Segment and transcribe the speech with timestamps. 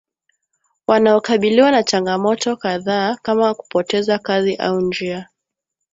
[0.87, 5.29] wanaokabiliwa na changamoto kadhaa kama kupoteza kazi au njia